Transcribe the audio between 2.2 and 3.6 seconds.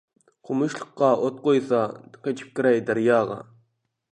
قېچىپ كىرەي دەرياغا.